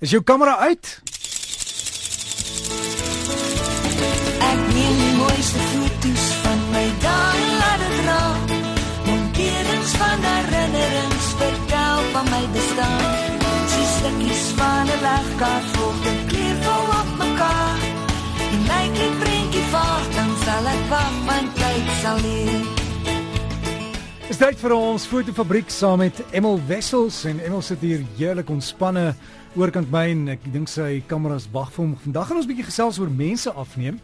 [0.00, 0.86] Is jou kamera uit?
[4.40, 8.54] Ek neem die mooiste foto's van my dae laat dit raak.
[9.10, 13.04] Monterings van herinnerings vertel van my bestaan.
[13.74, 17.84] Sy stukkies van 'n legkaart volg die kleurvol op mekaar.
[18.48, 20.82] En like 'n prentjie vaart, dan sal ek
[21.28, 22.59] van tyd sal leer.
[24.30, 29.08] Dis tyd vir ons fotofabriek saam met Emel Wessels en Emel sit hier heerlik ontspanne
[29.58, 31.96] oorkant my en ek dink sy kameras wag vir hom.
[32.04, 33.98] Vandag gaan ons 'n bietjie gesels oor mense afneem.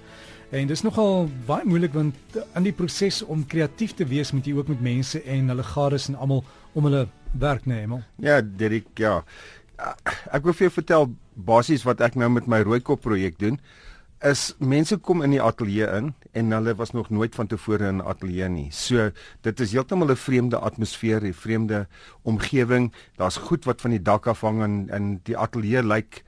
[0.51, 2.17] En dis nogal baie moeilik want
[2.57, 6.09] in die proses om kreatief te wees moet jy ook met mense en hulle gades
[6.09, 7.07] en almal om hulle
[7.39, 8.03] werk neem.
[8.19, 9.23] Nee, ja, Derek, ja.
[10.33, 13.61] Ek wil vir jou vertel basies wat ek nou met my rooikop projek doen
[14.27, 17.99] is mense kom in die ateljee in en hulle was nog nooit van tevore in
[18.03, 18.71] 'n ateljee nie.
[18.71, 19.11] So
[19.43, 21.87] dit is heeltemal 'n vreemde atmosfeer, 'n vreemde
[22.23, 22.93] omgewing.
[23.17, 26.25] Daar's goed wat van die dak af hang en in die ateljee lyk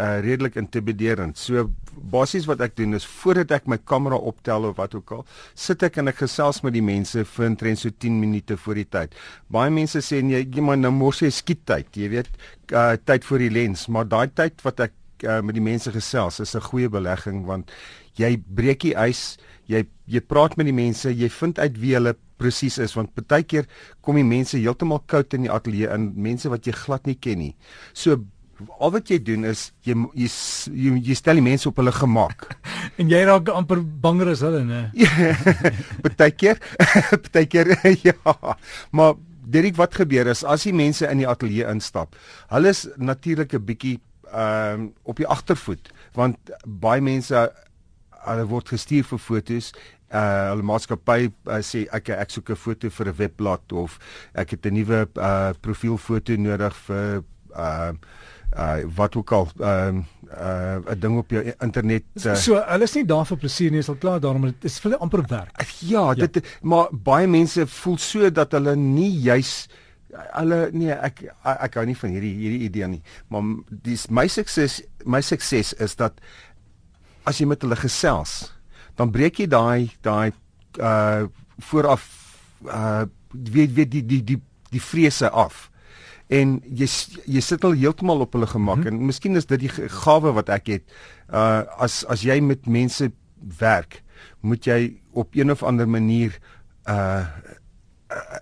[0.00, 1.38] uh, redelik intimiderend.
[1.38, 5.26] So basies wat ek doen is voordat ek my kamera optel of wat ook al,
[5.54, 8.88] sit ek en ek gesels met die mense vir omtrent so 10 minute voor die
[8.88, 9.14] tyd.
[9.52, 12.32] Baie mense sê nee, jy maar nou mos jy skiet tyd, jy weet,
[12.72, 14.92] uh, tyd vir die lens, maar daai tyd wat ek
[15.24, 17.70] uh, met die mense gesels is 'n goeie belegging want
[18.18, 22.14] jy breek die ys, jy jy praat met die mense, jy vind uit wie hulle
[22.36, 23.66] presies is want baie keer
[24.02, 27.38] kom die mense heeltemal koud in die ateljee in, mense wat jy glad nie ken
[27.38, 27.54] nie.
[27.94, 28.18] So
[28.78, 32.48] al wat jy doen is jy jy jy, jy stel die mense op hulle gemak.
[33.00, 34.82] en jy raak amper banger as hulle, né?
[36.18, 36.60] baie keer,
[37.32, 38.36] baie keer ja.
[38.92, 39.14] Maar
[39.52, 42.14] Derek, wat gebeur is as die mense in die ateljee instap,
[42.52, 43.98] hulle is natuurlik 'n bietjie
[44.32, 47.52] ehm um, op die agtervoet want baie mense
[48.26, 49.72] hulle word gestuur vir fotos.
[50.12, 53.98] Uh hulle maatskappy uh, sê ek ek soek 'n foto vir 'n webblad of
[54.34, 57.22] ek het 'n nuwe uh profielfoto nodig vir
[57.56, 57.92] uh
[58.56, 62.84] uh wat ook al ehm uh, 'n uh, ding op jou internet uh, so hulle
[62.84, 65.24] is nie daar vir plesier nie is al klaar daarom dit is vir hulle amper
[65.28, 65.64] werk.
[65.80, 66.26] Ja, ja.
[66.26, 69.68] dit maar baie mense voel so dat hulle nie juis
[70.12, 73.02] hulle nee ek ek hou nie van hierdie hierdie idee nie.
[73.32, 73.52] Maar
[73.84, 76.20] dis my sukses my sukses is dat
[77.28, 78.52] as jy met hulle gesels
[79.00, 80.32] dan breek jy daai daai
[80.80, 81.28] uh
[81.62, 82.04] vooraf
[82.68, 84.40] uh weet weet die die die
[84.72, 85.70] die vrese af.
[86.32, 86.88] En jy
[87.28, 89.00] jy sit al heeltemal op hulle gemak mm -hmm.
[89.00, 89.72] en miskien is dit die
[90.04, 90.84] gawe wat ek het.
[91.32, 93.12] Uh as as jy met mense
[93.58, 94.02] werk
[94.40, 96.38] moet jy op een of ander manier
[96.86, 97.26] uh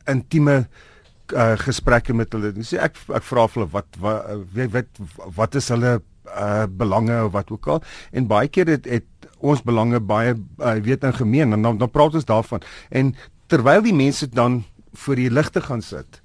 [0.06, 0.89] intieme uh,
[1.32, 2.52] uh, gesprekke met hulle.
[2.66, 5.02] Sê ek ek vra vir hulle wat wat weet wat,
[5.36, 7.82] wat is hulle uh, belange of wat ook al.
[8.12, 11.90] En baie keer het, het ons belange baie uh, weet in gemeen en dan dan
[11.90, 12.62] praat ons daarvan.
[12.88, 13.14] En
[13.46, 16.22] terwyl die mense dan voor die ligte gaan sit.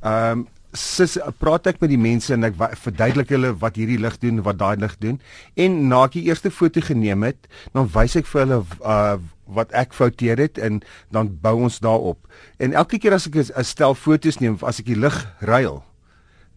[0.00, 0.46] Ehm um,
[0.76, 4.60] sis praat ek met die mense en ek verduidelik hulle wat hierdie lig doen, wat
[4.60, 5.18] daai lig doen.
[5.56, 9.16] En na ek die eerste foto geneem het, dan wys ek vir hulle uh
[9.46, 10.80] wat ek fouteer het en
[11.14, 12.18] dan bou ons daarop.
[12.58, 15.84] En elke keer as ek 'n stel foto's neem, as ek die lig ruil,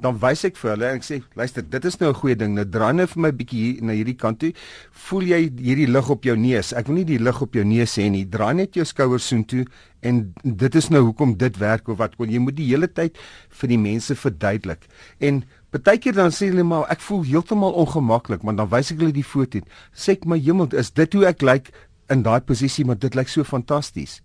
[0.01, 2.53] dan wys ek vir hulle en ek sê, luister, dit is nou 'n goeie ding.
[2.55, 4.53] Nou draai net vir my bietjie hier na hierdie kant toe.
[4.91, 6.73] Voel jy hierdie lig op jou neus?
[6.73, 8.25] Ek wil nie die lig op jou neus hê nie.
[8.25, 9.65] Draai net jou skouers soontoe
[10.01, 12.15] en dit is nou hoekom dit werk of wat.
[12.17, 13.17] Jy moet die hele tyd
[13.49, 14.87] vir die mense verduidelik.
[15.19, 19.13] En Partykeer dan sê hulle maar ek voel heeltemal ongemaklik, maar dan wys ek hulle
[19.13, 19.59] die foto.
[19.93, 21.69] Sê ek my hemel, is dit hoe ek lyk
[22.09, 24.21] in daai posisie, maar dit lyk so fantasties.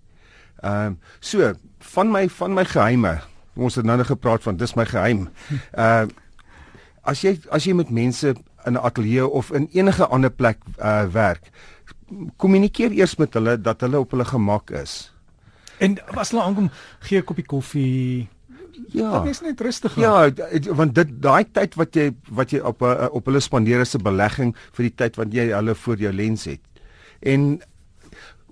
[0.62, 1.53] Ehm um, so
[1.95, 3.21] van my van my geheime.
[3.56, 5.28] Ons het nou net gepraat van dis my geheim.
[5.84, 6.06] Uh,
[7.04, 8.34] as jy as jy met mense
[8.66, 11.50] in 'n ateljee of in enige ander plek uh werk,
[12.37, 15.12] kommunikeer eers met hulle dat hulle op hulle gemak is.
[15.78, 16.70] En as hulle aankom,
[17.00, 18.28] gee 'n koppie koffie.
[18.88, 19.20] Ja.
[19.20, 19.94] Dit is net rustig.
[19.97, 20.31] Ja,
[20.75, 24.56] want dit daai tyd wat jy wat jy op op hulle spandeer is 'n belegging
[24.72, 26.60] vir die tyd wat jy hulle voor jou lens het.
[27.20, 27.60] En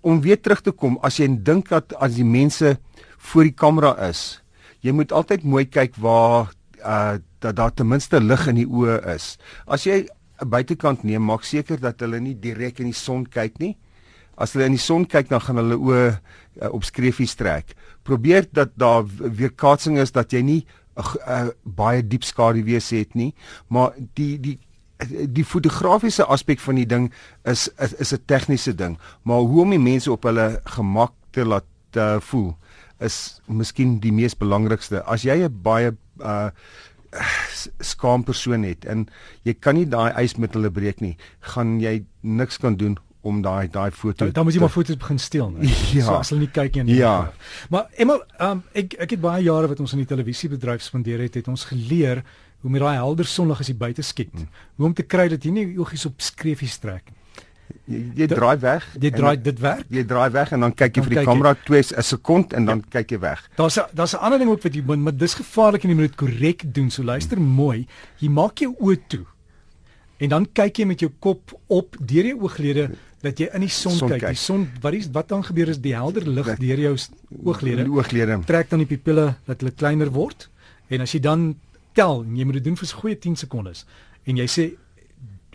[0.00, 2.78] om weer terug te kom as jy dink dat as die mense
[3.18, 4.41] voor die kamera is,
[4.82, 9.00] jy moet altyd mooi kyk waar uh dat daar ten minste lig in die oë
[9.16, 9.37] is.
[9.66, 10.06] As jy
[10.42, 13.77] 'n buitekant neem, maak seker dat hulle nie direk in die son kyk nie.
[14.39, 16.06] As hulle in die son kyk, dan gaan hulle oë
[16.62, 17.74] uh, op skreefies trek.
[18.03, 20.66] Probeer dat daar weerkaatsing is dat jy nie
[20.97, 23.34] 'n uh, uh, baie diep skaduwee het nie,
[23.68, 24.59] maar die die
[25.27, 27.12] die fotografiese aspek van die ding
[27.45, 27.68] is,
[27.98, 31.65] is 'n tegniese ding, maar hoe om die mense op hulle gemak te laat
[31.97, 32.54] uh, voel
[33.04, 35.03] is miskien die mees belangrikste.
[35.04, 36.51] As jy 'n baie uh
[37.81, 39.07] skaam persoon het en
[39.45, 43.43] jy kan nie daai ys met hulle breek nie, gaan jy niks kan doen om
[43.43, 45.69] daai daai foto dan, dan moet jy maar foto's begin steel nee.
[45.99, 46.07] Ja.
[46.07, 46.97] So as hulle nie kyk nie.
[46.97, 47.33] Ja.
[47.71, 51.39] Maar Emma, um, ek ek het baie jare wat ons in die televisiebedryf spandeer het,
[51.39, 52.25] het ons geleer
[52.63, 54.33] hoe met daai helder sonlig as jy buite skiet.
[54.34, 54.49] Hmm.
[54.78, 57.22] Hoe om te kry dat jy nie jou oogies op skreefies trek nie.
[57.84, 58.86] Jy, jy draai weg.
[59.01, 59.86] Jy draai dit werk.
[59.91, 62.65] Jy draai weg en dan kyk jy dan vir die kamera 2 'n sekond en
[62.65, 62.91] dan ja.
[62.98, 63.45] kyk jy weg.
[63.57, 66.10] Daar's daar's 'n ander ding ook wat jy moet, maar dis gevaarlik en jy moet
[66.10, 66.91] dit korrek doen.
[66.91, 67.47] So luister hmm.
[67.47, 67.86] mooi.
[68.19, 69.24] Jy maak jou oë toe.
[70.19, 72.91] En dan kyk jy met jou kop op deur jou ooglede
[73.22, 74.21] dat jy in die son, son kyk.
[74.21, 74.28] kyk.
[74.28, 76.97] Die son wat is wat dan gebeur is die helder lig deur jou
[77.45, 77.84] ooglede.
[77.84, 80.48] Die ooglede trek dan die pupille dat hulle kleiner word.
[80.89, 81.54] En as jy dan
[81.92, 83.84] tel en jy moet dit doen vir so goeie 10 sekondes
[84.25, 84.65] en jy sê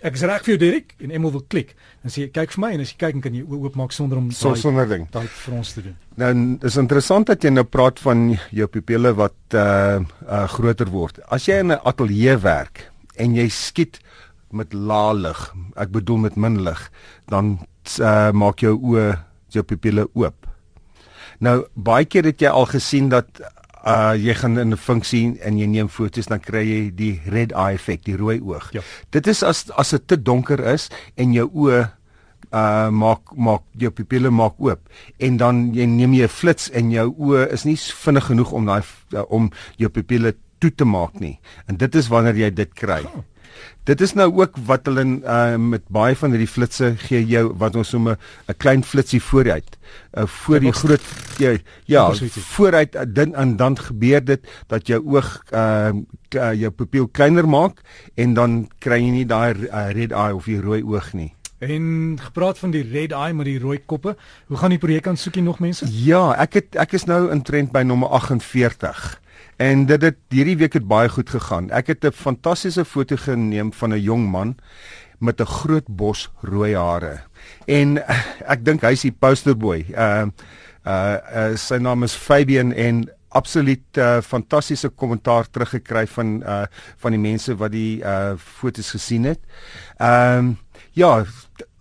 [0.05, 1.73] ek is reg vir jou Derek en Emil wil klik.
[2.03, 4.29] Dan sê jy kyk vir my en as jy kyk kan jy oopmaak sonder om
[4.35, 5.07] so, sonder ding.
[5.13, 5.95] Daai vir ons te doen.
[6.21, 6.31] Nou
[6.69, 11.21] is interessant dat jy nou praat van jou pupille wat uh uh groter word.
[11.29, 13.99] As jy in 'n ateljee werk en jy skiet
[14.51, 16.91] met lae lig, ek bedoel met min lig,
[17.27, 17.59] dan
[17.99, 19.17] uh maak jou oë
[19.49, 20.47] jou pupille oop.
[21.39, 23.41] Nou baie keer het jy al gesien dat
[23.87, 27.51] uh jy gaan in 'n funksie en jy neem foto's dan kry jy die red
[27.51, 28.71] eye effek, die rooi oog.
[28.73, 28.81] Ja.
[29.11, 31.87] Dit is as as dit te donker is en jou oë
[32.51, 34.79] uh maak maak jou pupille maak oop
[35.19, 38.65] en dan jy neem jy 'n flits en jou oë is nie vinnig genoeg om
[38.65, 41.39] daai uh, om jou pupille toe te maak nie.
[41.67, 43.03] En dit is wanneer jy dit kry.
[43.05, 43.23] Oh.
[43.87, 47.77] Dit is nou ook wat hulle uh, met baie van hierdie flitsse gee jou wat
[47.79, 49.77] ons noem 'n klein flitsie vooruit.
[50.13, 51.03] Uh, voor die groot
[51.39, 52.11] jy, ja,
[52.51, 55.91] vooruit uh, dan en dan gebeur dit dat jou oog uh,
[56.35, 57.81] uh, jou pupil kleiner maak
[58.15, 61.33] en dan kry jy nie daai uh, red eye of die rooi oog nie.
[61.57, 64.17] En gepraat van die red eye met die rooi koppe,
[64.47, 65.87] hoe gaan die projek aan soekie nog mense?
[65.89, 69.15] Ja, ek het ek is nou in trend by nommer 48.
[69.57, 71.71] En dit het hierdie week het baie goed gegaan.
[71.73, 74.57] Ek het 'n fantastiese foto geneem van 'n jong man
[75.19, 77.21] met 'n groot bos rooi hare.
[77.65, 77.97] En
[78.53, 79.85] ek dink hy's die posterboy.
[79.91, 80.27] Uh
[80.85, 86.65] uh, uh sy naam is Fabian en absoluut uh, fantastiese kommentaar teruggekry van uh
[86.97, 89.39] van die mense wat die uh fotos gesien het.
[89.97, 90.57] Ehm um,
[90.93, 91.25] ja,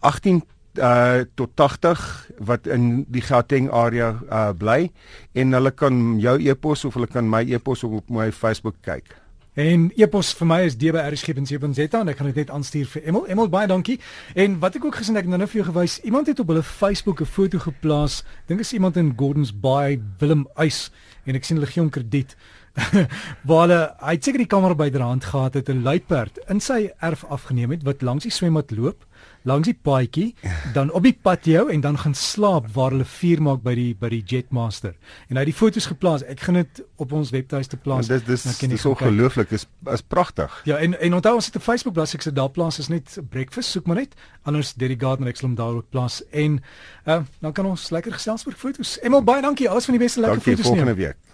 [0.01, 0.43] 18
[0.79, 4.91] uh tot 80 wat in die Gauteng area uh bly
[5.35, 9.15] en hulle kan jou e-pos of hulle kan my e-pos op my Facebook kyk.
[9.57, 13.25] En e-pos vir my is dbrsg.co.za en ek kan dit net aanstuur vir Emel.
[13.33, 13.97] Emel baie dankie.
[14.37, 16.63] En wat ek ook gesien ek nou net vir jou gewys, iemand het op hulle
[16.63, 18.23] Facebook 'n foto geplaas.
[18.47, 20.91] Dink is iemand in Gordons Bay, Willem Uys
[21.25, 22.37] en ek sien hom krediet.
[23.49, 27.25] waar hulle hy het seker die kamera byderhand gehad het 'n luiperd in sy erf
[27.25, 29.07] afgeneem het wat langs die swembad loop
[29.47, 30.35] langs die paadjie,
[30.75, 34.11] dan op die patio en dan gaan slaap waar hulle vuur maak by die by
[34.13, 34.97] die Jetmaster.
[35.29, 36.25] En hy het die foto's geplaas.
[36.27, 38.11] Ek gaan dit op ons webtuiste plaas.
[38.11, 39.55] Dit dis dis ongelooflik.
[39.55, 40.53] Is is pragtig.
[40.69, 43.19] Ja, en en onthou ons het 'n Facebook bladsy ek se daar plaas is net
[43.31, 44.15] breakfast soek maar net.
[44.43, 46.63] Anders Derry Gardner ek sal hom daar ook plaas en
[47.07, 48.99] uh, dan kan ons lekker gesels oor foto's.
[49.03, 49.69] Emel baie dankie.
[49.71, 50.85] Alles van die beste lekker dankie, foto's neem.
[50.85, 51.26] Volgende week.